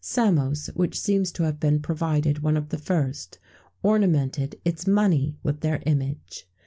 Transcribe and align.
Samos, 0.03 0.65
which 0.73 0.99
seems 0.99 1.31
to 1.33 1.43
have 1.43 1.59
been 1.59 1.79
provided 1.79 2.39
one 2.39 2.57
of 2.57 2.69
the 2.69 2.79
first, 2.79 3.37
ornamented 3.83 4.59
its 4.65 4.87
money 4.87 5.37
with 5.43 5.59
their 5.59 5.83
image. 5.85 6.47